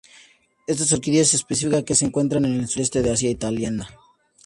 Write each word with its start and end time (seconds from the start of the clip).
Estas 0.71 0.93
orquídeas 0.97 1.33
epífitas 1.37 1.83
que 1.87 1.93
se 1.99 2.05
encuentran 2.07 2.43
en 2.45 2.53
el 2.59 2.67
Sureste 2.67 3.03
de 3.03 3.11
Asia 3.11 3.37
Tailandia. 3.37 3.87